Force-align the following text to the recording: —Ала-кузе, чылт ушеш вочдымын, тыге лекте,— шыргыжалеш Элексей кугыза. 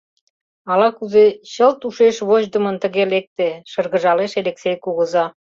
—Ала-кузе, 0.71 1.25
чылт 1.51 1.79
ушеш 1.87 2.15
вочдымын, 2.27 2.75
тыге 2.83 3.03
лекте,— 3.13 3.49
шыргыжалеш 3.71 4.31
Элексей 4.41 4.77
кугыза. 4.83 5.25